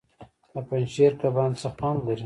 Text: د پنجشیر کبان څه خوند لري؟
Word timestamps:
د 0.53 0.53
پنجشیر 0.67 1.11
کبان 1.21 1.51
څه 1.61 1.67
خوند 1.75 1.99
لري؟ 2.07 2.19